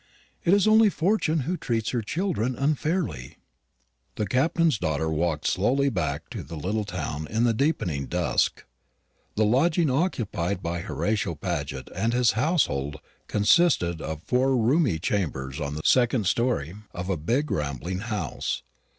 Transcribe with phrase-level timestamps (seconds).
[0.43, 3.37] It is only Fortune who treats her children unfairly."
[4.15, 8.63] The Captain's daughter walked slowly back to the little town in the deepening dusk.
[9.35, 12.95] The lodging occupied by Horatio Paget and his household
[13.27, 18.63] consisted of four roomy chambers on the second story of a big rambling house.